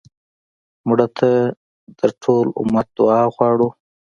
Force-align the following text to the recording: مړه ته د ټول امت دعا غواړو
مړه 0.87 1.07
ته 1.17 1.31
د 1.99 2.01
ټول 2.23 2.45
امت 2.61 2.87
دعا 2.97 3.21
غواړو 3.35 3.67